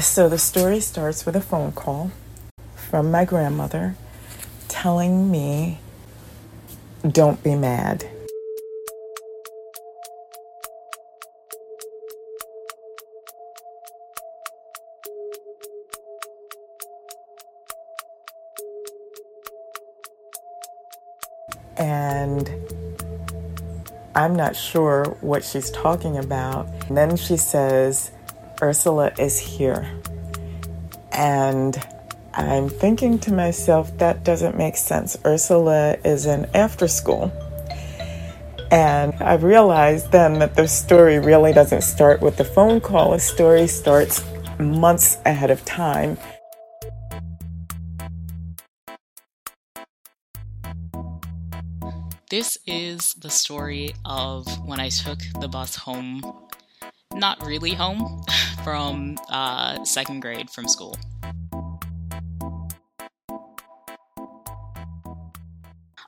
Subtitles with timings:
[0.00, 2.10] So the story starts with a phone call
[2.74, 3.94] from my grandmother
[4.66, 5.78] telling me,
[7.08, 8.08] don't be mad.
[21.76, 22.50] And
[24.14, 26.66] I'm not sure what she's talking about.
[26.88, 28.10] And then she says,
[28.60, 29.88] Ursula is here.
[31.12, 31.76] And
[32.34, 35.16] I'm thinking to myself, that doesn't make sense.
[35.24, 37.32] Ursula is in after school.
[38.70, 43.18] And I realized then that the story really doesn't start with the phone call, the
[43.18, 44.22] story starts
[44.58, 46.18] months ahead of time.
[52.30, 56.20] This is the story of when I took the bus home,
[57.18, 58.22] not really home,
[58.64, 60.96] from uh, second grade from school.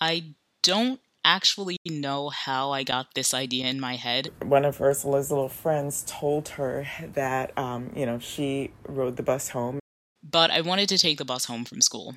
[0.00, 4.30] I don't actually know how I got this idea in my head.
[4.42, 9.50] One of Ursula's little friends told her that, um, you know, she rode the bus
[9.50, 9.78] home.
[10.22, 12.16] But I wanted to take the bus home from school.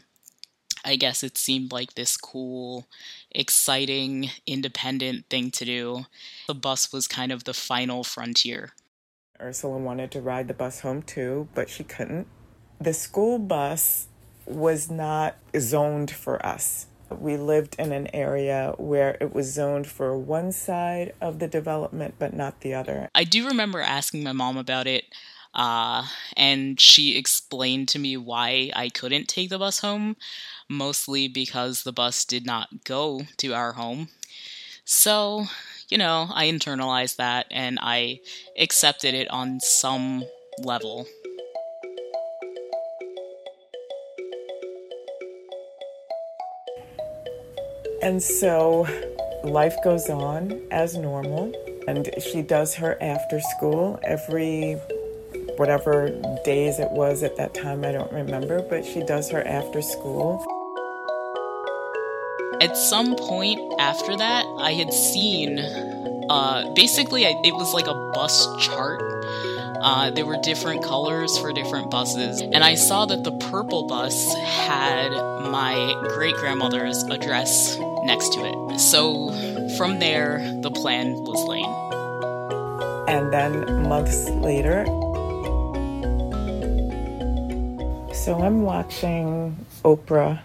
[0.84, 2.88] I guess it seemed like this cool,
[3.31, 6.06] exciting, independent thing to do.
[6.48, 8.74] The bus was kind of the final frontier.
[9.39, 12.28] Ursula wanted to ride the bus home too, but she couldn't.
[12.80, 14.08] The school bus
[14.45, 16.88] was not zoned for us.
[17.09, 22.16] We lived in an area where it was zoned for one side of the development,
[22.17, 23.09] but not the other.
[23.13, 25.06] I do remember asking my mom about it,
[25.53, 30.17] uh, and she explained to me why I couldn't take the bus home
[30.67, 34.09] mostly because the bus did not go to our home.
[34.83, 35.45] So,
[35.89, 38.19] you know, I internalized that and I
[38.58, 40.23] accepted it on some
[40.59, 41.05] level.
[48.01, 48.88] And so
[49.44, 51.51] life goes on as normal,
[51.88, 54.74] and she does her after school every
[55.57, 56.09] whatever
[56.44, 60.45] days it was at that time, I don't remember, but she does her after school.
[62.62, 65.60] At some point after that, I had seen
[66.30, 69.02] uh, basically, I, it was like a bus chart.
[69.82, 74.34] Uh, there were different colors for different buses, and I saw that the purple bus
[74.36, 78.80] had my great grandmother's address next to it.
[78.80, 79.30] So
[79.78, 81.68] from there, the plan was laid.
[83.08, 84.86] And then months later,
[88.16, 90.40] so I'm watching Oprah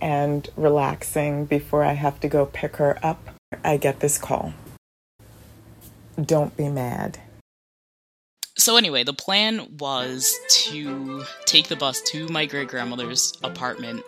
[0.00, 3.20] and relaxing before I have to go pick her up.
[3.64, 4.54] I get this call.
[6.22, 7.18] Don't be mad.
[8.58, 14.02] So, anyway, the plan was to take the bus to my great grandmother's apartment.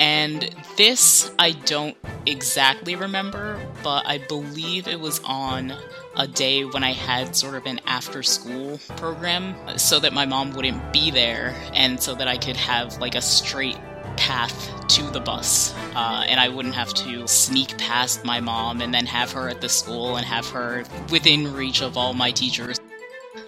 [0.00, 5.74] And this I don't exactly remember, but I believe it was on
[6.16, 10.52] a day when I had sort of an after school program so that my mom
[10.52, 13.76] wouldn't be there and so that I could have like a straight
[14.16, 15.74] path to the bus.
[15.94, 19.60] Uh, and I wouldn't have to sneak past my mom and then have her at
[19.60, 22.80] the school and have her within reach of all my teachers.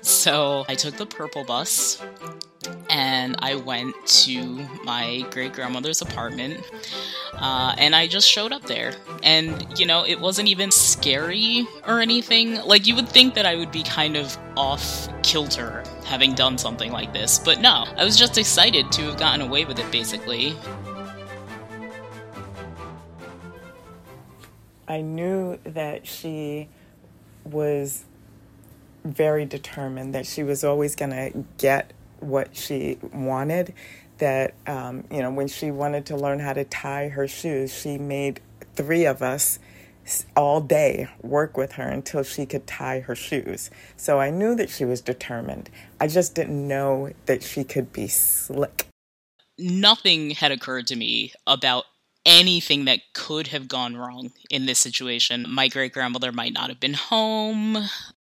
[0.01, 2.03] So I took the purple bus
[2.91, 6.65] and I went to my great grandmother's apartment.
[7.34, 8.95] Uh, and I just showed up there.
[9.23, 12.61] And, you know, it wasn't even scary or anything.
[12.62, 16.91] Like, you would think that I would be kind of off kilter having done something
[16.91, 17.39] like this.
[17.39, 20.57] But no, I was just excited to have gotten away with it, basically.
[24.89, 26.69] I knew that she
[27.45, 28.05] was
[29.05, 33.75] very determined, that she was always going to get what she wanted.
[34.17, 37.99] That, um, you know, when she wanted to learn how to tie her shoes, she
[37.99, 38.41] made
[38.75, 39.59] three of us
[40.37, 43.71] all day work with her until she could tie her shoes.
[43.97, 45.71] So I knew that she was determined.
[46.01, 48.87] I just didn't know that she could be slick.
[49.59, 51.84] Nothing had occurred to me about
[52.25, 55.47] anything that could have gone wrong in this situation.
[55.49, 57.89] My great grandmother might not have been home.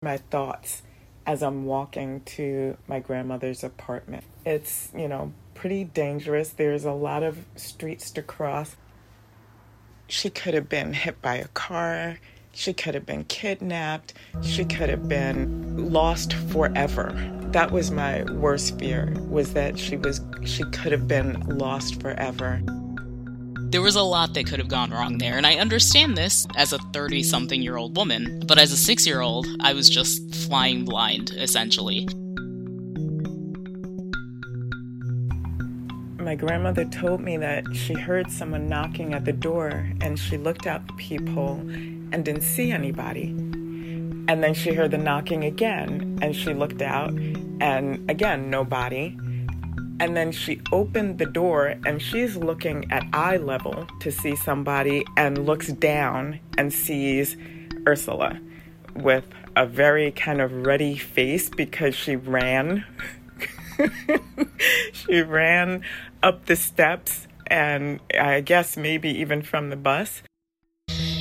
[0.01, 0.81] My thoughts
[1.25, 4.23] as I'm walking to my grandmother's apartment.
[4.45, 6.49] It's, you know, pretty dangerous.
[6.49, 8.75] There's a lot of streets to cross.
[10.11, 12.19] She could have been hit by a car.
[12.51, 14.13] She could have been kidnapped.
[14.43, 17.13] She could have been lost forever.
[17.53, 22.61] That was my worst fear was that she was she could have been lost forever.
[23.71, 26.73] There was a lot that could have gone wrong there, and I understand this as
[26.73, 30.35] a 30 something year old woman, but as a 6 year old, I was just
[30.35, 32.05] flying blind, essentially.
[36.31, 40.65] My grandmother told me that she heard someone knocking at the door and she looked
[40.65, 43.31] out the peephole and didn't see anybody.
[44.29, 47.09] And then she heard the knocking again and she looked out
[47.59, 49.17] and again, nobody.
[49.99, 55.03] And then she opened the door and she's looking at eye level to see somebody
[55.17, 57.35] and looks down and sees
[57.85, 58.39] Ursula
[58.95, 59.25] with
[59.57, 62.85] a very kind of ruddy face because she ran.
[64.93, 65.83] she ran
[66.23, 70.21] up the steps and I guess maybe even from the bus.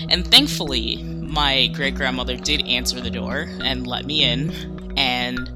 [0.08, 4.52] And thankfully, my great grandmother did answer the door and let me in.
[4.96, 5.50] And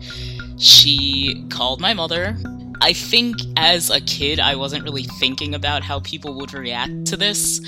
[0.58, 2.36] she called my mother.
[2.80, 7.16] I think as a kid, I wasn't really thinking about how people would react to
[7.16, 7.60] this.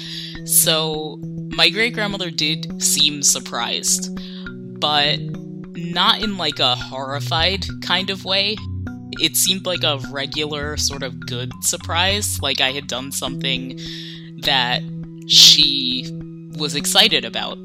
[0.44, 1.18] So
[1.56, 4.16] my great grandmother did seem surprised,
[4.78, 5.18] but
[5.74, 8.56] not in like a horrified kind of way.
[9.20, 13.78] It seemed like a regular, sort of good surprise, like I had done something
[14.42, 14.82] that
[15.26, 16.10] she
[16.58, 17.58] was excited about.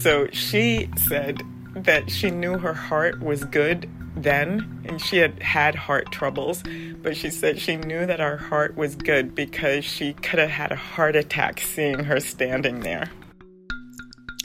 [0.00, 1.42] So she said
[1.74, 6.62] that she knew her heart was good then, and she had had heart troubles,
[7.02, 10.72] but she said she knew that our heart was good because she could have had
[10.72, 13.10] a heart attack seeing her standing there.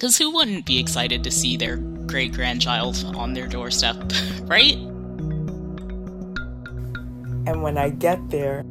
[0.01, 3.97] Because who wouldn't be excited to see their great grandchild on their doorstep,
[4.45, 4.73] right?
[7.45, 8.65] And when I get there,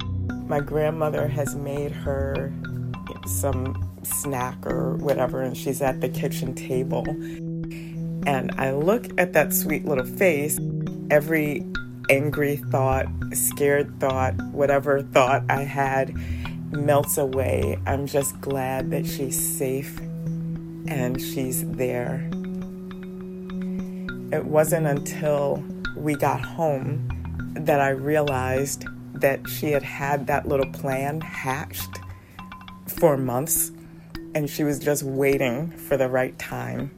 [0.49, 2.53] my grandmother has made her
[3.27, 7.07] some snack or whatever, and she's at the kitchen table.
[8.27, 10.59] And I look at that sweet little face
[11.13, 11.65] every
[12.09, 16.13] angry thought, scared thought, whatever thought I had
[16.73, 17.79] melts away.
[17.87, 20.01] I'm just glad that she's safe
[20.89, 22.29] and she's there.
[24.33, 25.65] It wasn't until
[25.97, 27.09] we got home
[27.55, 28.85] that I realized
[29.15, 31.99] that she had had that little plan hatched
[32.87, 33.73] for months
[34.35, 36.91] and she was just waiting for the right time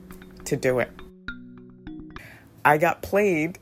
[0.44, 0.90] to do it.
[2.64, 3.58] I got played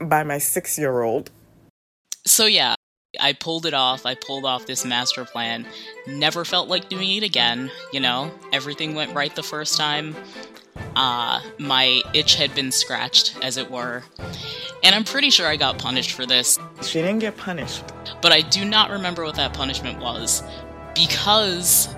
[0.00, 1.30] by my six year old.
[2.26, 2.74] So, yeah,
[3.20, 4.06] I pulled it off.
[4.06, 5.66] I pulled off this master plan.
[6.06, 8.32] Never felt like doing it again, you know?
[8.52, 10.14] Everything went right the first time.
[10.96, 14.02] Uh, my itch had been scratched, as it were.
[14.82, 16.58] And I'm pretty sure I got punished for this.
[16.82, 17.84] She didn't get punished.
[18.20, 20.42] But I do not remember what that punishment was
[20.94, 21.88] because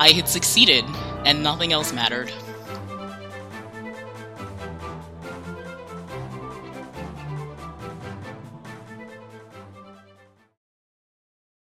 [0.00, 0.84] I had succeeded
[1.24, 2.32] and nothing else mattered.